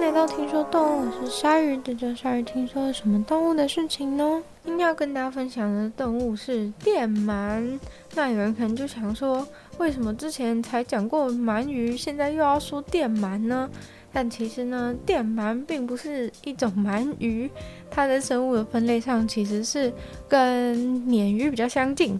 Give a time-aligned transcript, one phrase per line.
[0.00, 1.76] 迎来到听说动物，我是鲨鱼。
[1.84, 4.42] 这周鲨鱼听说了什么动物的事情呢？
[4.64, 7.78] 今天要跟大家分享的动物是电鳗。
[8.14, 13.68] 那有人可能就想说，为什么之前才讲过鳗鱼，现在又要说电鳗呢？
[14.10, 17.50] 但其实呢，电鳗并不是一种鳗鱼，
[17.90, 19.92] 它在生物的分类上其实是
[20.26, 20.78] 跟
[21.08, 22.18] 鲶鱼比较相近。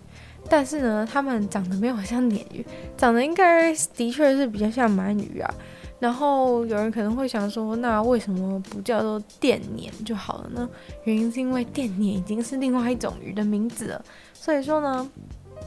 [0.50, 2.62] 但是呢，它们长得没有像鲶鱼，
[2.98, 5.54] 长得应该的确是比较像鳗鱼啊。
[6.00, 10.68] 然后有人可能会想说，那为什么不叫做电鲶就好了呢？
[11.04, 15.08] 原因是因为电鲶已经是另外一种鱼的名字了，所以说呢，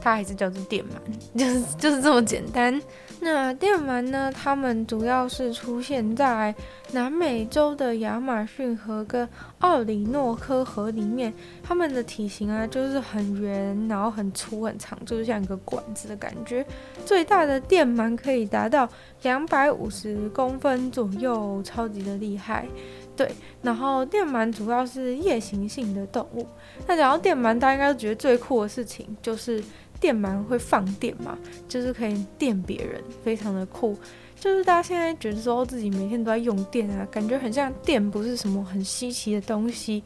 [0.01, 2.81] 它还是叫做电鳗，就是就是这么简单。
[3.23, 6.53] 那电鳗呢，它们主要是出现在
[6.91, 9.27] 南美洲的亚马逊河跟
[9.59, 11.33] 奥里诺科河里面。
[11.63, 16.65] 它们的体型啊，就是很圆，然后很粗很长，就是像一个管子的感觉。
[17.05, 18.87] 最大的电鳗可以达到
[19.21, 22.67] 两百五十公分左右，超级的厉害。
[23.15, 26.45] 对，然后电鳗主要是夜行性的动物。
[26.85, 29.63] 那讲到电鳗，大家应该觉得最酷的事情就是。
[30.03, 33.97] 电鳗会放电嘛，就是可以电别人，非常的酷。
[34.35, 40.03] 就是大家现在觉得说自己每天都在用电啊，感觉很像电不是什么很稀奇的东西。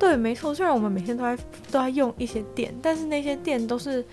[0.00, 1.36] 对，没错，虽然我们每天都在
[1.70, 4.04] 都在用一些电，但是那些电都是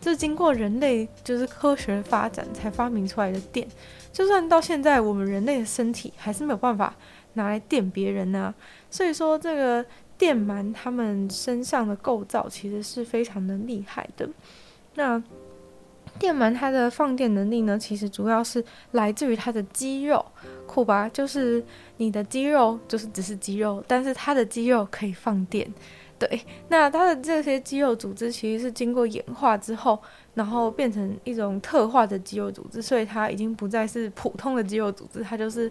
[0.00, 3.64] 就是经过人类就是科学发展才发明出来的电。
[4.12, 6.92] 就算到现在，我们人类的身体还是没有办法
[7.34, 8.52] 拿来电别人啊。
[8.90, 9.86] 所以说，这个
[10.18, 14.28] 电鳗它们身上的构造其实是非常的厉害的。
[14.94, 15.22] 那
[16.18, 18.62] 电鳗它的放电能力呢，其实主要是
[18.92, 20.24] 来自于它的肌肉，
[20.66, 21.08] 酷吧？
[21.08, 21.64] 就是
[21.96, 25.68] 你的肌肉就是只是肌肉，但是它的肌肉可以放电。
[26.18, 29.98] 对，那它的这些肌肉组织其实是经过演化之后，
[30.34, 35.68] 然后变成一种特化的肌肉组织，所以它已经不再是普通的肌肉组织，它就是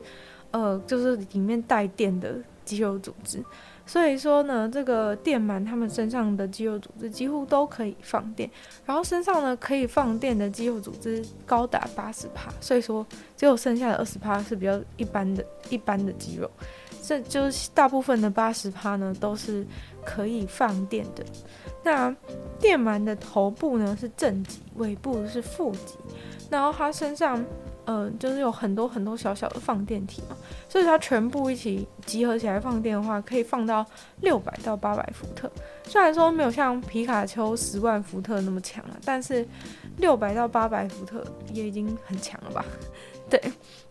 [0.50, 2.36] 呃，就是里面带电的
[2.66, 3.42] 肌肉组织。
[3.86, 8.50] 所以说呢，这个电鳗它们身上的肌肉组织几乎都可以放电，
[8.86, 16.50] 然后身上呢可以放电的肌肉组织高达八十帕，所以说只有剩下的二十帕是比较一般的、一般的肌肉，
[17.04, 19.66] 这就是大部分的八十帕呢都是
[20.06, 21.26] 可以放电的。
[21.84, 22.16] 那
[22.60, 25.96] 电鳗的头部呢是正极，尾部是负极，
[26.50, 27.44] 然后它身上。
[27.86, 30.38] 嗯、就是有很多很多小小的放电体嘛，
[30.70, 33.86] 所以它全部一起集合起来放电的话，可以放到
[34.22, 35.52] 六百到八百伏特。
[35.84, 39.46] 虽然说没有像皮卡丘十万伏特那么强了，但是
[39.98, 42.64] 六百到八百伏特也已经很强了吧？
[43.30, 43.42] 对，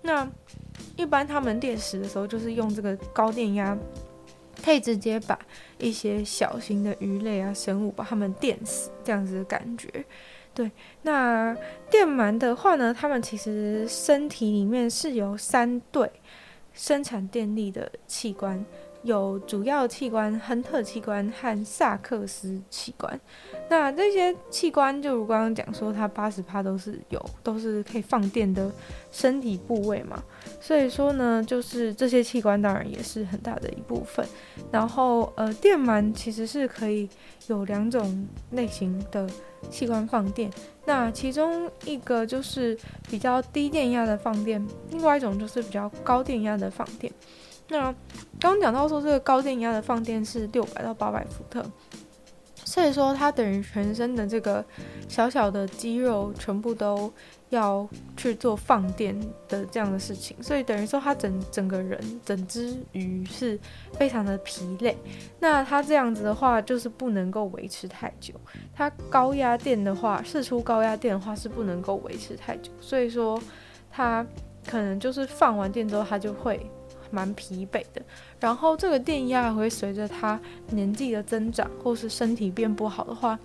[0.03, 0.27] 那
[0.97, 3.77] 一般他们电食的时候，就是用这个高电压，
[4.63, 5.39] 可以直接把
[5.79, 9.89] 一些小型的鱼类啊生物把它们电死，这样子的感觉。
[10.53, 10.71] 对，
[11.03, 11.57] 那
[11.89, 16.11] 电鳗的话呢，它们其实身体里面是有三对
[16.75, 18.63] 生产电力的器官，
[19.03, 23.19] 有主要器官、亨特器官和萨克斯器官。
[23.69, 28.71] 那这些器官，就如刚刚讲说，它八十趴都是有，都是可以放电的
[29.13, 30.21] 身体部位嘛。
[30.61, 34.27] 所以说呢，就是这些器官当然也是很大的一部分。
[34.73, 37.09] 然后，呃，电鳗其实是可以
[37.47, 39.31] 有两种类型的。
[39.69, 40.51] 器官放电，
[40.87, 42.79] 那其中一个就是
[43.09, 47.13] 比较低电压的放电，另外一种就是比较高电压的放电。
[47.69, 47.95] 那
[48.41, 51.65] 刚讲到说，这个高电压的放电是六百到八百伏特。
[52.65, 54.65] 所以说，它等于全身的这个
[55.09, 57.13] 小小的肌肉全部都
[57.49, 63.59] 要去做放电的这样的事情，所以等于说，它整整个人整只鱼是
[63.93, 64.97] 非常的疲累。
[65.39, 68.35] 那它这样子的话，就是不能够维持太久。
[68.75, 72.71] 它高压电的话，释出高压电的话是不能够维持太久。
[72.81, 73.41] 所以说，
[73.91, 74.25] 它
[74.67, 76.71] 可能就是放完电之后，它就会。
[77.11, 78.03] 蛮疲惫的，
[78.39, 80.41] 然后这个电压会随着他
[80.71, 83.39] 年纪的增长，或是身体变不好的话，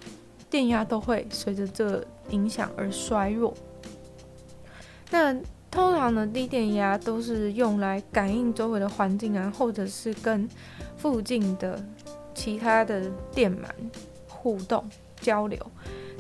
[0.50, 3.53] 电压都会随着这个影响而衰弱。
[5.12, 5.34] 那
[5.70, 10.47] 通常的低电压都是用来感应周围的环境啊，或者是跟
[10.97, 11.84] 附近的
[12.34, 13.66] 其他的电鳗
[14.28, 14.84] 互动
[15.20, 15.59] 交流。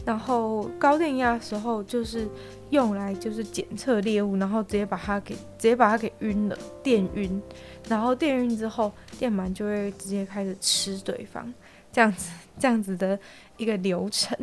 [0.05, 2.27] 然后高电压时候就是
[2.71, 7.41] 用来就是检测猎物，然后直接把它给直接把它给晕了，电晕。
[7.87, 11.53] 然后电晕之后，电鳗就会直接开始吃对方，
[11.91, 13.17] 这样子 这样子的
[13.57, 14.35] 一个流程。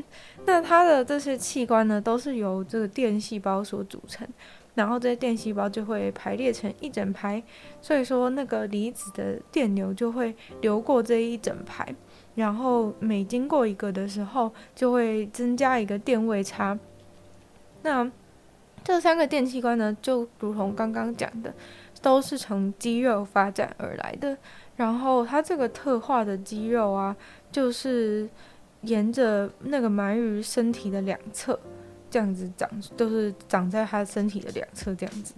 [0.46, 4.26] 那它的这些器官呢，都是由这个电细胞所组成，
[4.74, 7.42] 然后这些电细胞就会排列成一整排，
[7.80, 11.92] 所以说那个离子的电流就会流过这一整排。
[12.34, 16.78] 然后每经过一个的时候，就会增加一个电位差。
[17.82, 18.10] 那
[18.84, 21.52] 这三个电器官呢，就如同刚刚讲的，
[22.00, 24.36] 都是从肌肉发展而来的。
[24.76, 27.14] 然后它这个特化的肌肉啊，
[27.52, 28.28] 就是
[28.82, 31.58] 沿着那个鳗鱼身体的两侧
[32.10, 35.34] 这样子长，都是长在它身体的两侧这样子。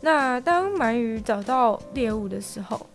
[0.00, 2.86] 那当鳗鱼找到猎物的时候，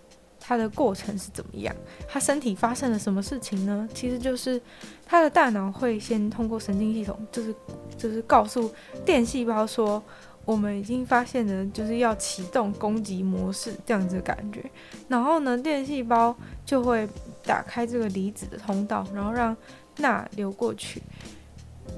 [0.50, 1.76] 它的过程是怎么样？
[2.08, 3.88] 它身体发生了什么事情呢？
[3.94, 4.60] 其实就是
[5.06, 7.54] 它的大脑会先通过神经系统，就是
[7.96, 8.74] 就是告诉
[9.06, 10.02] 电细胞说，
[10.46, 14.66] 我们已经发现了，就是要启动攻击模式这样子的感觉。
[15.08, 16.36] 然后呢，电细胞
[16.66, 17.08] 就会
[17.46, 19.56] 打开这个离子的通道，然后让
[19.98, 21.00] 钠流过去。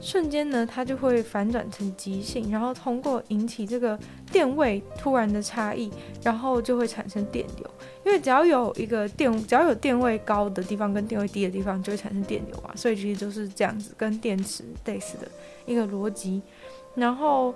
[0.01, 3.98] 瞬间呢，它就会反转成极性，然后通过引起这个
[4.30, 5.89] 电位突然的差异，
[6.21, 7.70] 然后就会产生电流。
[8.06, 12.71] 因为只要有一个电，只要有电位高的地方跟电位低的地方，就会产生电流嘛。
[12.75, 15.27] 所以其实就是这样子，跟电池类似的
[15.65, 16.42] 一个逻辑。
[16.95, 17.53] 然后，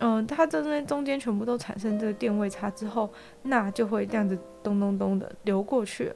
[0.00, 3.08] 嗯、它这在中间全部都产生这个电位差之后，
[3.42, 6.14] 那就会这样子咚咚咚的流过去了。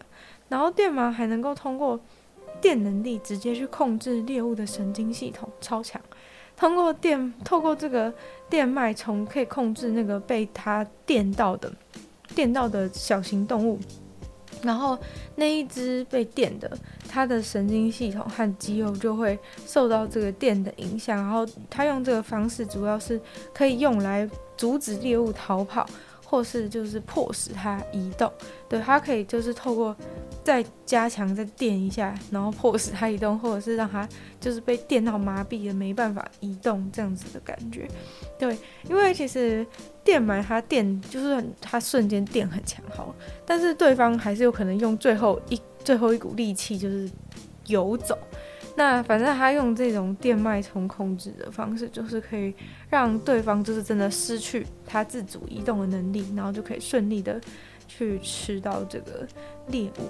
[0.48, 2.00] 然后电鳗还能够通过。
[2.60, 6.00] 电能力直接去控制猎物的神经系统超强，
[6.56, 8.12] 通过电，透过这个
[8.48, 11.72] 电脉冲可以控制那个被它电到的
[12.34, 13.78] 电到的小型动物，
[14.62, 14.98] 然后
[15.36, 16.70] 那一只被电的，
[17.08, 23.20] 它的神经系统和肌肉就会受到这个电的影响，然后它用这个方式主要是
[23.52, 25.86] 可以用来阻止猎物逃跑，
[26.32, 28.32] 或是就是迫使它移动，
[28.66, 29.94] 对，它可以就是透过。
[30.44, 34.08] 再加强，再电一下，然后迫使它移动，或者是让它
[34.40, 37.86] 就是被电到麻痹了，没办法移动这样子的感觉。
[38.40, 38.58] 对，
[38.88, 39.64] 因为其实
[40.02, 43.14] 电鳗它电就是很它瞬间电很强，好，
[43.46, 47.08] 但是对方还是有可能用最后一最后一股力气就是
[47.68, 48.18] 游走。
[48.74, 52.54] 那反正他用这种电脉冲控制的方式，就是可以
[52.88, 57.40] 让对方就是真的失去他自主移动的能力，然后就可以顺利的。
[57.88, 59.26] 去吃到这个
[59.66, 60.08] 猎物。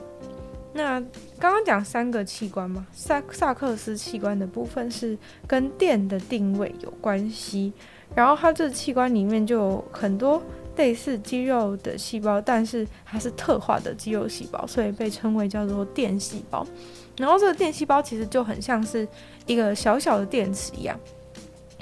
[0.72, 1.00] 那
[1.40, 5.18] 刚刚讲三个器官嘛，萨萨克斯器官的部分是
[5.48, 7.72] 跟电的定位有关系。
[8.14, 10.40] 然后它这器官里面就有很多
[10.76, 16.64] 类似肌肉的细胞，但是它是特化的肌肉细胞，所以被称为叫做电细胞。
[17.16, 19.06] 然后这个电细胞其实就很像是
[19.46, 20.98] 一个小小的电池一样，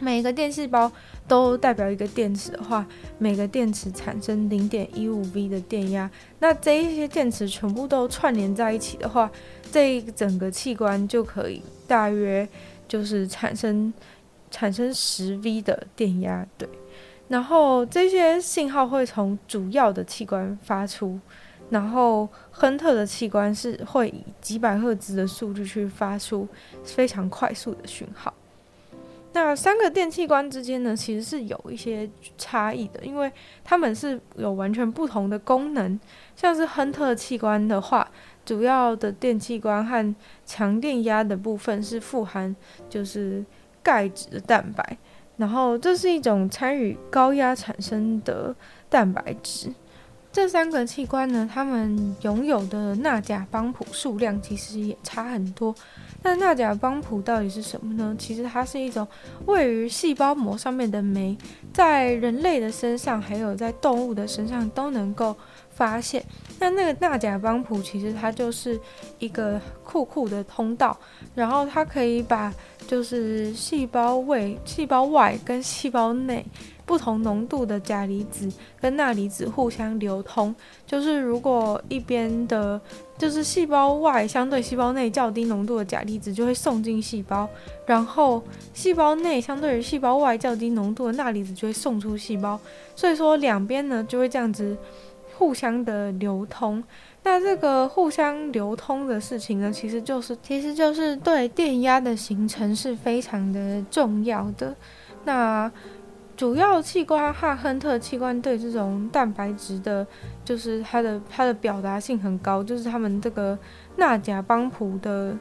[0.01, 0.91] 每一个电细胞。
[1.29, 2.85] 都代表一个电池的话，
[3.17, 6.11] 每个电池产生零点一五 V 的电压。
[6.41, 9.31] 那这一些电池全部都串联在一起的话，
[9.71, 12.49] 这一整个器官就可以大约
[12.89, 13.95] 就是产生
[14.51, 16.45] 产生十 V 的电压。
[16.59, 16.69] 对，
[17.29, 21.21] 然后这些信号会从主要的器官发出，
[21.71, 26.47] 然后亨特的器官是会以几百赫兹的速度去发出
[26.85, 28.35] 非常快速的讯号。
[29.33, 33.33] 那三个电器官之间呢，其实是有一些差异的，因为
[33.63, 35.99] 它们是有完全不同的功能。
[36.35, 38.11] 像是亨特器官的话，
[38.45, 40.15] 主要的电器官和
[40.45, 42.55] 强电压的部分是富含
[42.89, 43.45] 就是
[43.85, 44.99] 钙质的蛋白，
[45.37, 48.53] 然后这是一种参与高压产生的
[48.89, 49.73] 蛋白质。
[50.33, 55.75] 这三个器官呢，它们拥有的钠钾邦谱数量其实也差很多。
[56.23, 58.15] 那钠钾邦谱到底是什么呢？
[58.17, 59.07] 其实它是一种
[59.47, 61.37] 位于细胞膜上面的酶，
[61.73, 65.37] 在人类的身上还有在动物的身上都能够
[65.71, 66.25] 发现。
[66.61, 68.79] 那那个钠钾邦谱其实它就是
[69.19, 70.97] 一个酷酷的通道，
[71.35, 72.55] 然后它可以把
[72.87, 76.47] 就是细胞外、细胞外跟细胞内。
[76.91, 80.53] 不同浓度的钾离子跟钠离子互相流通，
[80.85, 82.81] 就是如果一边的，
[83.17, 87.49] 就是细胞外相对细胞内较低浓度的钾离子就会送进细胞，
[87.87, 88.43] 然后
[88.75, 92.59] 细胞内相对于细胞外较低浓度的钠离子就会送出细胞，
[92.97, 94.77] 所以说两边呢就会这样子
[95.39, 96.83] 互相的流通。
[97.23, 104.75] 那这个互相流通的事情呢，其实就是其实就是对电压的形成是非常的重要的。
[105.23, 105.71] 那
[106.41, 110.07] 主要器官和亨特器官对这种蛋白质的，
[110.43, 113.59] 就是它的它的表达性很高，就是他们这个
[113.97, 115.37] 钠钾帮谱的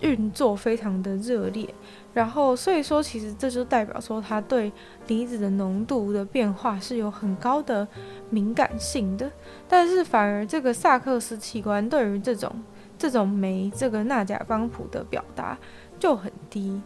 [0.00, 1.68] 运作非常的热烈，
[2.14, 4.72] 然后所以说其实这就代表说它对
[5.08, 7.86] 离子的浓度的变化是有很高的
[8.30, 9.30] 敏感性的，
[9.68, 12.50] 但是反而这个萨克斯器官对于这种
[12.96, 15.58] 这种酶这个钠钾帮谱的表达
[15.98, 16.80] 就很低。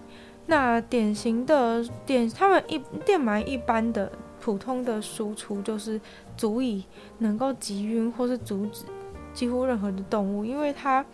[0.46, 4.10] 那典型的电，他们一电鳗一般的
[4.40, 6.00] 普通的输出就是
[6.36, 6.84] 足以
[7.18, 8.84] 能够击晕或是阻止
[9.32, 11.04] 几乎任何的动物，因为它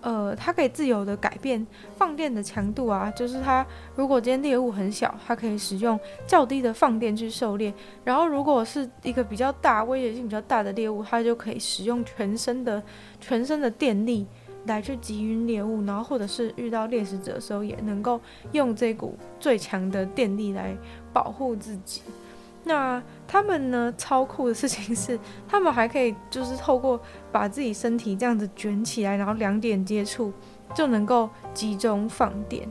[0.00, 1.66] 呃，它可以自由的改变
[1.96, 3.66] 放电的强度啊，就是它
[3.96, 12.80] 如果今天猎物很小，它可以使用较低的放电去狩猎，然后如果是一个比较大、威胁性比较大的猎物，它就可以使用全身的
[13.20, 14.24] 全身的电力
[14.66, 18.20] 来去击晕猎物，然后或者是遇到猎食者的时候，也能够
[18.52, 20.76] 用这股最强的电力来
[21.12, 22.02] 保护自己。
[22.64, 27.00] 那他们呢，超酷的事情是，他们还可以就是透过
[27.32, 30.32] 把自己身体这样子卷起来，然后两点接触
[30.74, 32.68] 就能够集中放电。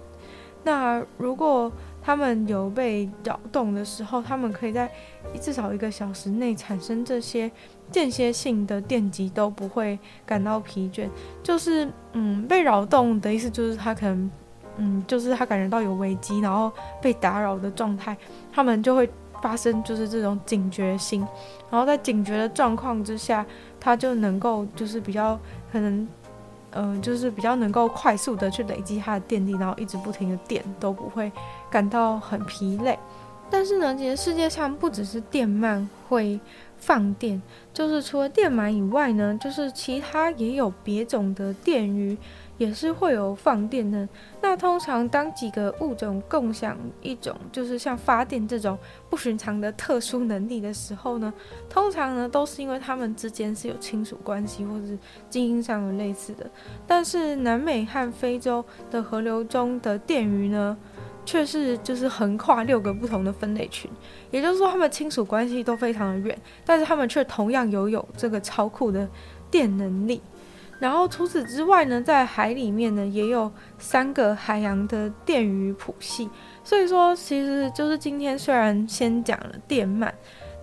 [0.64, 1.72] 那如果
[2.08, 4.90] 他们有被扰动的时候，他们可以在
[5.42, 7.52] 至少一个小时内产生这些
[7.92, 11.10] 间歇性的电击，都不会感到疲倦。
[11.44, 14.32] 就是嗯，被扰动的意思就是他可能
[14.78, 16.72] 嗯，就是他感觉到有危机，然后
[17.02, 18.16] 被打扰的状态，
[18.54, 19.10] 他们就会。
[19.40, 21.22] 发生就是这种警觉性，
[21.70, 23.46] 然后在警觉的状况之下，
[23.80, 25.40] 他就能够就是比较
[25.72, 26.08] 可能，
[26.72, 31.32] 呃，就是比较能够快速的去累积他的电力，然后一直不停的电都不会
[31.70, 32.98] 感到很疲累。
[33.50, 36.40] 但是呢，其实世界上不只是电鳗会
[36.78, 37.42] 放电，
[37.74, 42.18] 就是除了电鳗以外呢，就是其他也有别种的电鱼。
[42.58, 44.10] 也是会有放电的。
[44.42, 48.76] 那通常当几个物种共享一种，就是像发电这种
[49.12, 51.32] 不寻常的特殊能力的时候呢，
[51.70, 54.98] 通常呢都是因为他们之间是有亲属关系或者是
[55.30, 56.50] 基因上有类似的。
[56.88, 60.76] 但是南美和非洲的河流中的电鱼呢，
[61.28, 63.92] 却是就是横跨六个不同的分类群，
[64.32, 69.06] 也就是说，他们亲属关系都非常的远，但是他们却同样拥有，这个超酷的
[69.52, 70.22] 电能力。
[70.80, 76.30] 然后除此之外呢，在海里面呢，也有三个海洋的电鱼谱系。
[76.64, 80.10] 所以说，其实就是今天虽然先讲了电鳗，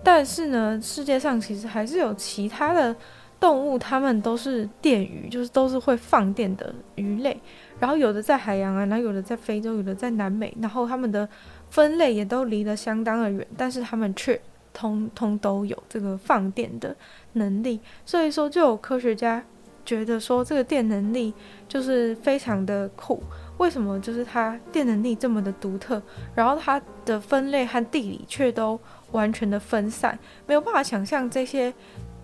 [0.03, 2.95] 但是呢，世界上其实还是有其他的
[3.39, 7.39] 动物，它们都是电鱼，就是都是会放电的鱼类。
[7.79, 11.27] 然后有的在海洋啊，然后有的在非洲，有的在南美，然后它们的
[11.69, 14.39] 分类也都离得相当的远，但是它们却
[14.73, 16.95] 通通都有这个放电的
[17.33, 17.79] 能力。
[18.05, 19.43] 所以说，就有科学家。
[19.85, 21.31] 觉得说这个电能力
[21.67, 23.21] 就是非常的酷，
[23.59, 23.99] 为什么？
[23.99, 26.01] 就是它电能力这么的独特，
[26.33, 28.79] 然后它的分类和地理却都
[29.11, 30.17] 完全的分散，
[30.47, 31.71] 没有办法想象这些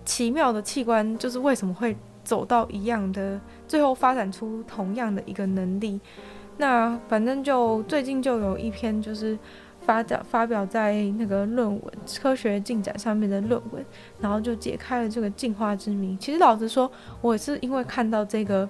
[0.04, 3.40] 奇妙的器官就是为什么会走到一样的，
[3.72, 5.98] 最后发展出同样的一个能力。
[6.58, 9.38] 那反正就最近就有一篇就是。
[9.84, 13.84] 发表发表在那个论文科学进展上面的论文，
[14.20, 16.16] 然后就解开了这个进化之谜。
[16.20, 16.88] 其实老实说，
[17.20, 18.68] 我是因为看到这个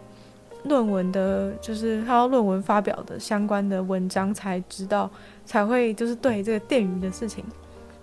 [0.65, 5.11] 论文的，就是看到论文发表的相关的文章才知道，
[5.45, 7.45] 才会就是对这个电鱼的事情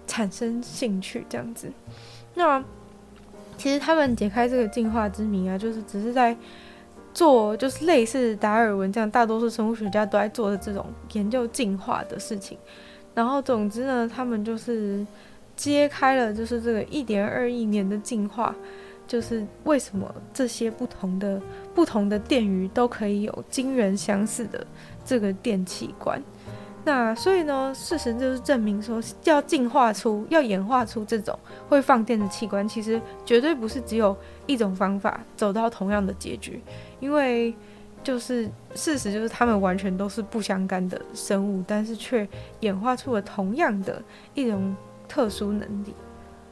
[0.06, 1.68] 产生兴趣这样子。
[2.36, 2.64] 那
[3.58, 6.38] 其实他们解开这个进化之谜啊，就是只是在
[7.14, 12.58] 做，就是类似达尔文这样，大多数生物学家都在做的这种研究进化的事情。
[13.14, 15.06] 然后，总之呢，他们就是
[15.56, 18.56] 揭开了，就是这个一点二亿年的进化，
[19.08, 21.42] 就是为什么这些不同的
[21.74, 24.66] 不同的电鱼都可以有惊人相似的
[25.04, 26.22] 这个电器官。
[26.90, 34.18] 那所以呢，事实就是证明说，要进化出、要演化出这种会放电的器官，其实绝对不是只有
[34.48, 36.60] 一种方法走到同样的结局，
[37.00, 37.54] 因为。
[38.02, 42.26] 就是事实，就是他们完全都是不相干的生物，但是却
[42.62, 44.02] 演化出了同样的
[44.34, 44.74] 一种
[45.06, 45.94] 特殊能力。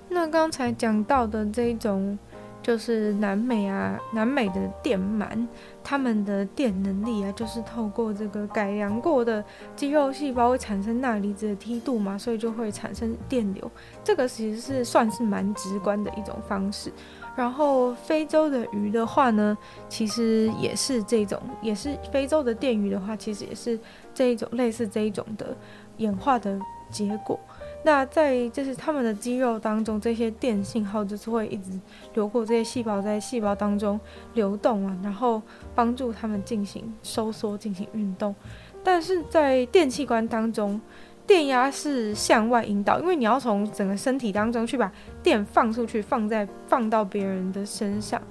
[0.10, 2.20] 那刚才讲到的这一种，
[2.68, 5.48] 就是南美啊，南美的电鳗，
[5.82, 9.42] 他们的电能力啊，就是透过这个改良过的
[9.74, 13.72] 肌肉细胞会产生钠离子的梯度嘛，所以就会产生电流。
[14.04, 16.92] 这个其实是算是蛮直观的一种方式。
[17.38, 19.58] 然后非洲的鱼的话呢，
[19.88, 23.80] 其实也是这种，也是非洲的电鱼的话，其实也是
[24.14, 25.56] 这一种类似这一种的
[25.98, 26.60] 演化的
[26.92, 27.40] 结果。
[27.84, 31.72] 那在就是他们的肌肉当中，这些电信号就是会一直
[32.14, 34.00] 流过这些细胞，在细胞当中
[34.34, 35.42] 流动啊，然后
[35.74, 38.36] 帮助他们进行收缩、进行运动。
[38.84, 40.82] 但是在电器官当中，
[41.26, 44.92] 电压是向外引导，因为你要从整个身体当中去把
[45.24, 48.22] 电放出去，放在放到别人的身上，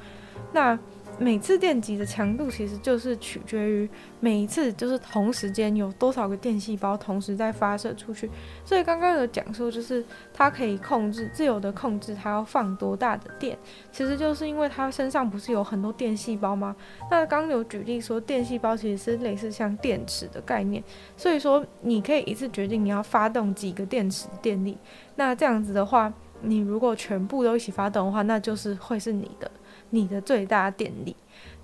[0.52, 0.78] 那。
[1.18, 3.88] 每次电击的强度其实就是取决于
[4.20, 8.30] 每一次就是同时间有多少个电细胞同时在发射出去，
[8.66, 10.04] 所以刚刚有讲说就是
[10.34, 13.58] 它可以控制自由的控制它要放多大的电，
[13.90, 16.76] 其实就是因为它身上不是有很多电细胞吗？
[17.10, 20.84] 那刚有举例说电细胞其实是类似像电池的概念，
[21.16, 24.76] 所以说你可以一次决定你要发动几个电池电力，
[25.14, 29.50] 那这样子的话，你如果全部都一起发动的话，那就是会是你的。
[29.90, 31.14] 你的最大电力，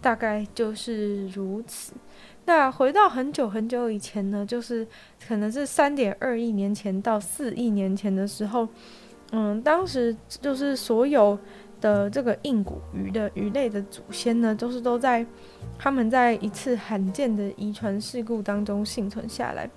[0.00, 1.92] 大概就是如此。
[2.44, 4.86] 那回到很久很久以前呢，就是
[5.26, 8.68] 可能是三点二亿年前到四亿年前的时候，
[9.30, 11.38] 嗯，当时就是所有
[11.80, 15.24] 的这个硬骨鱼的鱼类的祖先呢，都是都在
[15.78, 19.70] 他们在一次罕见的遗传事故当中幸存下来。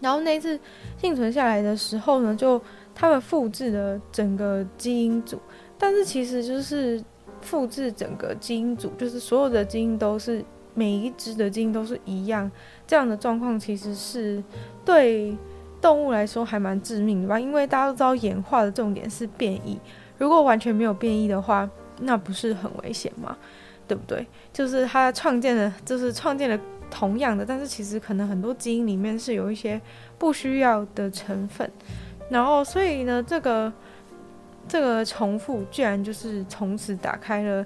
[0.00, 0.58] 然后那次
[0.98, 2.60] 幸存下来的时候呢，就
[2.94, 5.38] 他们复制了整个基因组，
[5.78, 7.02] 但是其实就是
[7.44, 10.44] 复制整个基因组，就是所有的基因都是。
[10.76, 12.50] 每一只的基因都是一样，
[12.84, 14.42] 这样的状况其实是
[14.84, 15.32] 对
[15.80, 17.38] 动物来说还蛮致命的吧？
[17.38, 19.78] 因为大家都知道演化的重点是变异，
[20.18, 21.70] 如果完全没有变异的话，
[22.00, 23.36] 那不是很危险吗？
[23.86, 24.26] 对不对？
[24.52, 26.58] 就是它创建了，就是创建了
[26.90, 29.80] 同样的，但是其实可能很多基因里面是有一些
[30.18, 31.70] 不需要的成分，
[32.28, 33.72] 然后所以呢，这个
[34.68, 37.64] 这个重复居然就是从此打开了。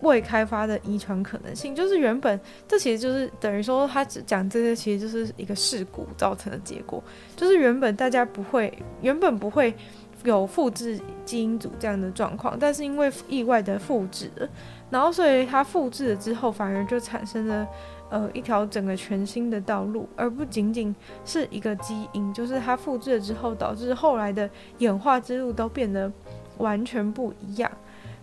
[0.00, 7.04] 未开发的遗传可能性，就是原本这其实就是等于说，他只讲这些，其实就是一个事故造成的结果。
[7.36, 9.74] 就是原本大家不会，原本不会
[10.24, 14.48] 有复制基因组这样的状况，但是因为意外的复制了，
[14.88, 17.68] 然后所以它复制了之后，反而就产生了
[18.08, 26.10] 呃一条整个全新的道路，而不仅仅是一个基因，就是它复制了之后，导致后来的演化之路都变得
[26.60, 27.70] 完全不一样。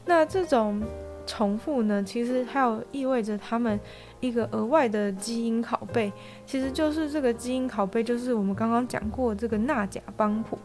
[0.06, 0.82] 那这种。
[1.30, 3.78] 重复呢，其实还有意味着他们
[4.22, 6.10] 一个额外的基因拷贝，
[6.46, 10.58] 其实就是这个基因拷贝，就是我们刚刚讲过这个纳甲邦普。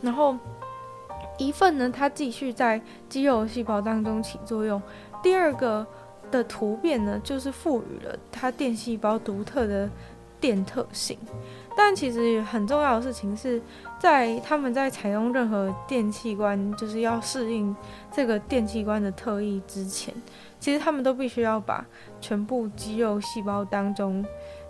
[0.00, 0.36] 然后
[1.38, 4.76] 一份呢，它继续在肌肉细胞当中起作用；
[5.22, 5.86] 第二个
[6.32, 9.88] 的突变呢，就是赋予了它电细胞独特的
[10.40, 11.16] 电特性。
[11.76, 13.60] 但其实很重要的事情是
[13.98, 17.74] 在他们在采用任何电器官，就是要适应
[18.10, 20.14] 这个电器官的特异之前，
[20.60, 21.84] 其实他们都必须要把
[22.20, 24.24] 全部肌肉细胞当中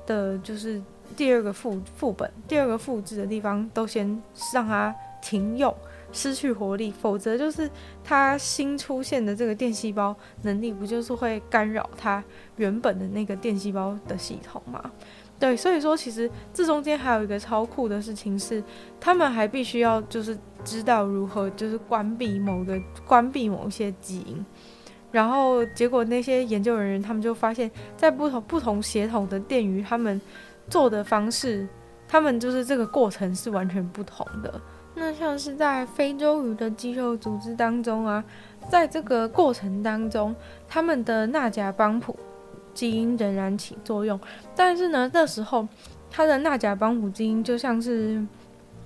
[0.07, 0.81] 的就是
[1.17, 4.23] 第二个副副本、第二个复制的地方都先
[4.55, 5.75] 让它停用、
[6.13, 7.71] 失去活力，否则就是
[8.03, 12.23] 它新出现的这个电细胞能力不就是会干扰它
[12.57, 14.91] 原本的那个电细胞的系统吗？
[15.42, 18.62] 对，所以说其实这中间还有一个超酷的事情是，
[19.00, 24.46] 他们还必须要就是知道如何就是关闭某个关闭某一些基因，
[25.11, 30.20] 然后结果那些研究人员他们就发现，在不同不同血统的电鱼，他们
[30.68, 31.66] 做的方式，
[32.07, 34.61] 他们就是这个过程是完全不同的。
[34.94, 38.22] 那像是在非洲鱼的肌肉组织当中啊，
[38.70, 40.33] 在这个过程当中，
[40.68, 42.16] 他们的纳甲帮谱。
[42.75, 44.19] 基因仍然起作用，
[44.57, 45.67] 但是呢，那时候
[46.11, 48.25] 它的纳甲帮谱基因就像是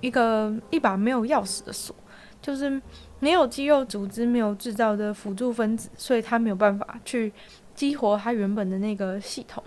[0.01, 1.95] 一个一把没有钥匙的锁，
[2.41, 2.81] 就是
[3.19, 7.31] 没有肌肉组织没有制造的辅助分子，所以它没有办法去
[7.73, 9.63] 激活它原本的那个系统。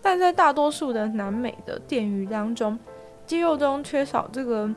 [0.00, 2.78] 但在大多数的南美的电鱼当中，
[3.26, 4.68] 肌肉中缺少这个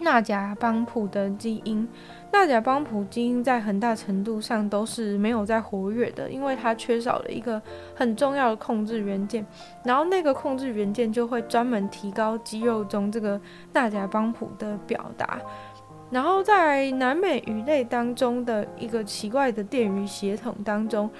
[0.00, 1.86] 纳甲邦普的基因。
[2.32, 7.60] 纳甲邦普基因在很大程度上都是没有在活跃的，因为它缺少了一个
[7.94, 9.44] 很重要的控制元件，
[9.84, 13.40] 然后那个控制元件就会专门提高肌肉中这个
[13.72, 15.40] 纳甲邦普的表达。
[16.08, 21.10] 然后在南美鱼类当中的一个奇怪的电鱼血统当中，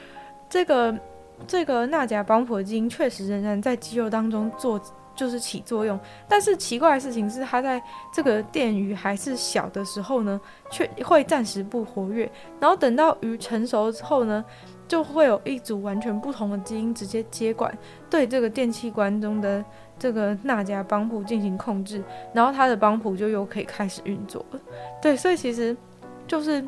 [0.48, 0.96] 这个
[1.44, 4.80] 这个纳甲帮谱基因确实仍然在肌肉当中做。
[5.20, 12.26] 就是起作用，但是奇怪的事情是，它在这个电鱼还是小的时候呢，却会暂时不活跃，
[12.58, 14.42] 然后等到鱼成熟之后呢，
[14.88, 17.70] 就会有一组完全不同的基因直接接管，
[18.08, 19.62] 对这个电器官中的
[19.98, 22.02] 这个纳甲帮谱进行控制，
[22.32, 24.60] 然后它的邦普就又可以开始运作了。
[25.02, 25.76] 对，所以其实
[26.26, 26.64] 就是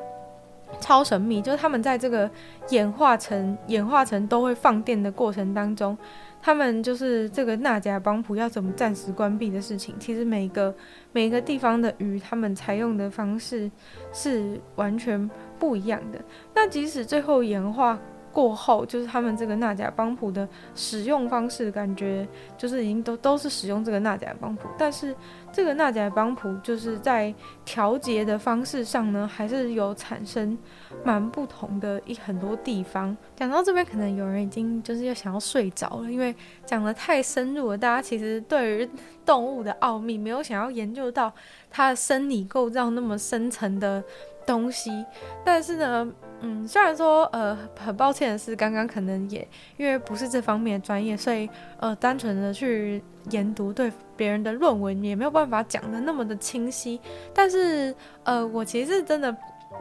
[0.78, 2.30] 超神秘，就是他们在这个
[2.68, 5.96] 演化成演化成都会放电的过程当中。
[6.42, 10.74] 他们就是这个纳加邦普要怎么暂时关闭的事情，其实每个
[11.12, 13.70] 每个地方的鱼，他们采用的方式
[14.12, 16.20] 是完全不一样的。
[16.54, 17.98] 那即使最后演化。
[18.32, 25.14] 过后就是他们这个纳甲邦普的使用方式，感觉就是已经都都是使用这个纳甲邦普，但是
[25.52, 27.32] 这个纳甲邦普就是在
[27.64, 30.56] 调节的方式上呢，还是有产生
[31.04, 33.14] 蛮不同的一很多地方。
[33.36, 38.90] 讲到这边，可能有人已经就是要想要睡着了，因为讲得太深入了，大家其实对于
[39.26, 41.30] 动物的奥秘没有想要研究到
[41.70, 44.02] 它的生理构造那么深层的
[44.46, 45.04] 东西，
[45.44, 46.10] 但是呢。
[46.44, 53.00] 嗯，虽然说呃很抱歉的是，刚刚可能也因为不是这方面的专业，所以呃单纯的去
[53.30, 57.00] 研读对别人的论文也没有办法讲的那么的清晰。
[57.32, 59.34] 但是呃我其实真的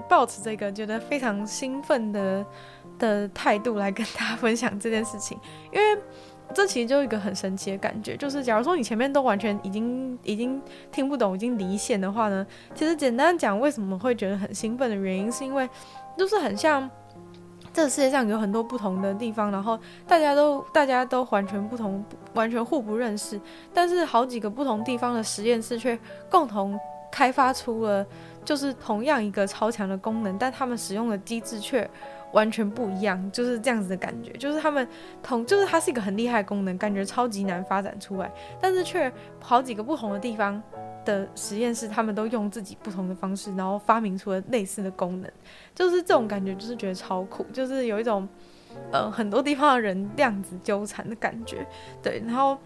[0.07, 2.45] 抱持这个觉得非常兴奋的
[2.99, 5.37] 的态度来跟大家分享这件事情，
[5.73, 6.01] 因为
[6.53, 10.61] 这其实就一个很神奇的感觉，就是假如说你前面都完全已经已经
[10.91, 15.69] 听不懂，已经离线的话呢，其实简单讲，为什么会觉得很兴奋的原因，是因为
[16.17, 16.89] 就是很像
[17.73, 23.39] 这个世界上有很多不同的地方，然后大家都大家都完全不同，完全互不认识，
[23.73, 25.97] 但是好几个不同地方的实验室却
[26.29, 26.77] 共同
[27.11, 28.05] 开发出了
[28.43, 31.89] 就是同样一个超强的功能，但他们使用的机制却
[32.33, 34.87] 完全不一样，就是这样子的感觉，就是他们
[35.21, 40.61] 同，就是它是一个很厉害的功能，感觉超级难发展出来，但是却好几个不同的地方
[41.03, 45.29] 的实验室，他们都用自己不同的方式，然后发明出了类似的功能，
[45.75, 48.27] 就是这种感觉，就是觉得超酷，就是有一种
[48.91, 51.67] 呃很多地方的人量子纠缠的感觉，
[52.01, 52.57] 对，然后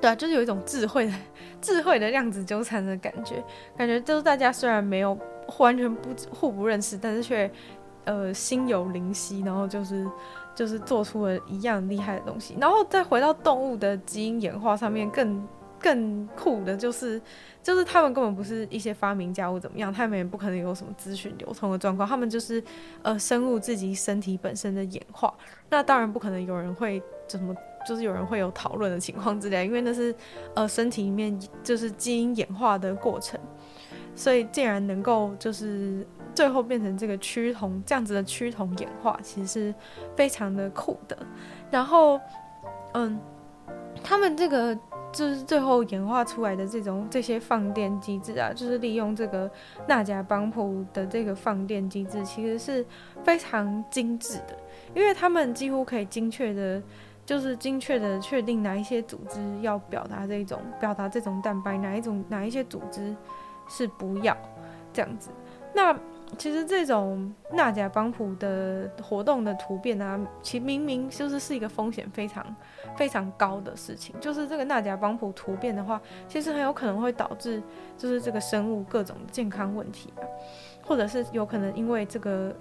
[0.00, 1.12] 对啊，就是有一种智慧的
[1.60, 3.44] 智慧的量子纠缠的感觉，
[3.76, 5.18] 感觉就是大家虽然没有
[5.58, 7.50] 完全不互不认识，但是却。
[8.04, 10.06] 呃，心有灵犀，然后就是
[10.54, 15.46] 就是做出了一样厉害的东西，然后再回到动物的基因演化上面，更
[15.78, 17.20] 更酷的就是，
[17.62, 22.62] 就是他们根本不是一些发明家或怎么样，他们也不可能有什么资讯流通的状况，他们就是
[23.02, 25.32] 呃生物自己身体本身的演化，
[25.68, 27.54] 那当然不可能有人会就什么，
[27.86, 30.14] 就是有人会有讨论的情况之类，因为那是
[30.54, 33.38] 呃身体里面就是基因演化的过程，
[34.14, 36.06] 所以竟然能够就是。
[36.40, 39.74] 最后变成这个趋同这样子的趋同演化，其实是
[40.16, 41.14] 非常的酷的。
[41.70, 42.18] 然后，
[42.94, 43.20] 嗯，
[44.02, 44.74] 他们这个
[45.12, 49.50] 就是最后演化出来的这种这些放电机制啊，就是利用这个
[49.86, 52.86] 纳甲帮浦的这个放电机制，其实是
[53.22, 54.56] 非常精致的，
[54.94, 56.82] 因为他们几乎可以精确的，
[57.26, 63.14] 就是精确的确定哪一些组织要表达这种表达这种蛋白，哪一种哪一些组织
[63.68, 64.34] 是不要
[64.90, 65.28] 这样子。
[65.74, 65.94] 那
[66.38, 72.54] 其实这种纳甲邦普的活动的突变啊，其明明就是是一个风险非常
[72.96, 74.14] 非常高的事情。
[74.20, 77.62] 就是这个纳甲邦普突变的话，其实很有可能会导致
[77.98, 80.22] 就是这个生物各种健康问题啊，
[80.84, 82.56] 或者是有可能因为这个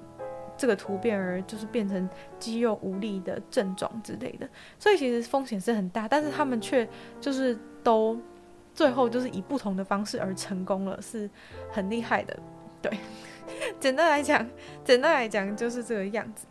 [0.58, 4.50] 这个突变而就是变成肌肉无力的症状之类的。
[4.78, 6.88] 所以其实风险是很大，但是他们却
[7.22, 8.20] 就是都
[8.74, 11.30] 最后就是以不同的方式而成功了，是
[11.72, 12.38] 很厉害的，
[12.82, 12.92] 对。
[13.80, 14.46] 简单来讲，
[14.84, 16.46] 简单来讲就是这个样子。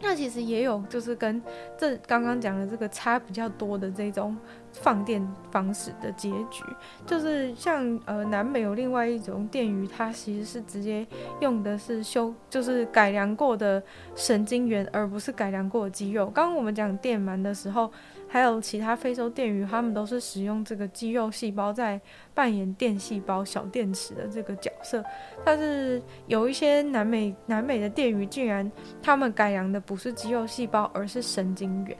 [0.00, 1.40] 那其实也有，就是跟
[1.78, 4.36] 这刚刚讲的这个差比较多的这种
[4.72, 6.64] 放电方式的结局，
[7.06, 11.06] 就是像呃南美有另外一种电鱼，它其实是直接
[11.40, 13.82] 用的是修，就是改良过的
[14.14, 16.26] 神经元，而不是改良过的肌肉。
[16.26, 17.90] 刚刚我们讲电鳗的时候。
[18.28, 22.00] 还有其他非洲电鱼，它们都是使用这个肌肉细胞在
[22.32, 25.04] 扮演电细胞、小电池的这个角色。
[25.44, 31.94] 但是有一些南美南美的电鱼，竟然它们改良的不是肌肉细胞，而是神经元。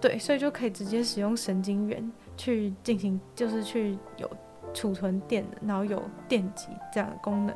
[0.00, 4.30] 对，所以就可以直接使用神经元去进行，就是去有
[4.72, 7.54] 储存电的，然后有电极这样的功能。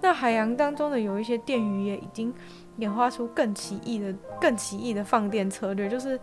[0.00, 2.32] 那海洋当中的有一些电鱼也已经
[2.78, 6.18] 演化出更奇异的、更奇异的放电策略，就是。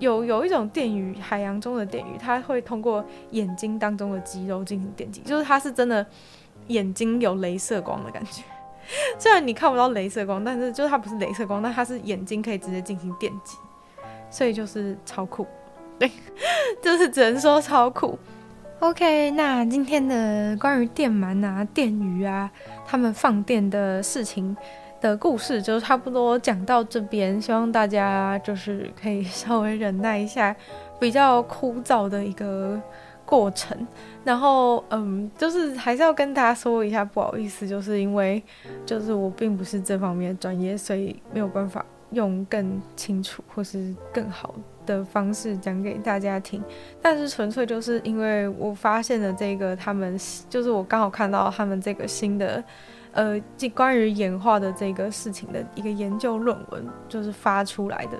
[0.00, 6.06] 有有一种电鱼，海洋中的电鱼，它会通过眼睛当中的肌肉进行电击，就是它是真的
[6.68, 8.42] 眼睛有镭射光的感觉。
[9.20, 13.58] 虽然你看不到镭射光，但是就是它不是镭射光，但它是眼睛可以直接进行电击，
[14.30, 15.46] 所以就是超酷。
[15.98, 16.10] 对，
[16.82, 18.18] 就是只能说超酷。
[18.78, 22.50] OK，那今天的关于电鳗啊、电鱼啊，
[22.86, 24.56] 他们放电的事情。
[25.00, 30.54] 的故事就差不多讲到这边，希望大家就是可以稍微忍耐一下
[30.98, 32.78] 比较枯燥的一个
[33.24, 33.74] 过程。
[34.24, 38.42] 然后，嗯，就是还是要跟大家说一下，不好意思，就是因为
[38.84, 46.62] 就是我并不是这方面的专业，所以没有办法用更清楚或是更好的方式讲给大家听。
[47.00, 50.18] 但是纯粹就是因为我发现了这个，他们
[50.48, 52.62] 就是我刚好看到他们这个新的。
[53.12, 58.16] 呃，这关于演化的这个事情的一个研究论文，就是发出来的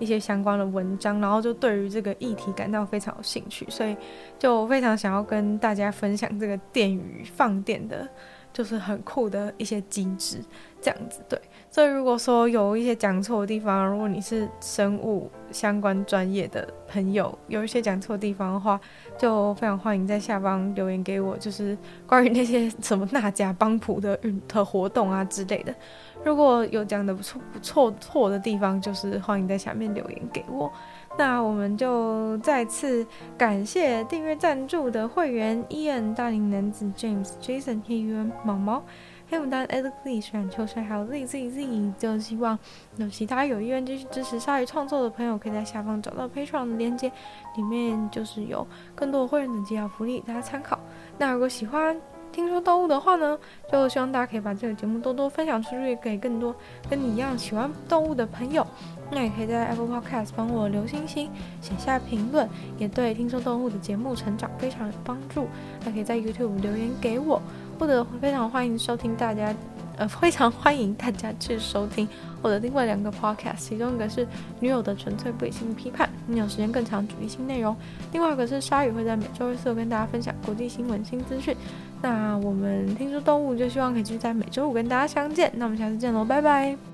[0.00, 3.96] 一些相关的文章，然后就对于这个议题感到非常有兴趣，所以
[4.40, 8.08] 就非常想要跟大家分享这个电鱼放电的，
[8.52, 10.38] 就是很酷的一些机制，
[10.80, 11.40] 这样子对。
[11.72, 18.78] 所以如果说有一些讲错的地方，如果你是生物相关专业的朋友，有一些讲错地方的话，
[19.16, 25.74] 就非常欢迎在下方留言给我，就是关于那些什么纳甲帮普的运的活动啊之类的。
[26.22, 30.70] 如果有讲的不错不错错的地方，就是欢迎在下面留言给我。
[31.16, 33.06] 那我们就再次
[33.38, 38.84] 感谢订阅赞助的会员：Ian、大龄男子 James、Jason、黑鱼、毛毛、
[39.32, 41.92] 黑牡丹、Alex、冼秋水，还有 Z Z Z。
[41.98, 42.58] 就希望
[42.96, 47.10] 有其他有意愿继续支持鲨鱼创作的朋友，可以在下方找到 Patreon 的链接，
[47.56, 50.78] 里面就是有更多的会员等级和福利，大家参考。
[51.16, 51.98] 那如果喜欢，
[52.30, 53.38] 听说动物的话呢，
[53.70, 56.54] 就希望大家可以把这个节目多多分享出去，给更多
[56.90, 58.66] 跟你一样喜欢动物的朋友。
[59.10, 65.46] 那也可以在 Apple Podcast 帮我留星星，写下评论，也对听说动物的节目成长非常有帮助。
[65.84, 67.42] 还可以在 YouTube 留言给我，
[67.82, 69.52] 或者非常欢迎收听大家，
[69.96, 72.08] 呃，非常欢迎大家去收听
[72.40, 74.24] 我的另外两个 Podcast，其中一个是
[74.60, 77.74] 女友的纯粹不理性批判，你有时间更长主题新内容；
[78.12, 81.56] 另外一个是鲨鱼会在每周日四跟大家分享国际新闻新资讯。
[82.00, 86.91] 那我们听说动物就希望可以继续在每周五跟大家相见，那我们下次见喽，拜拜。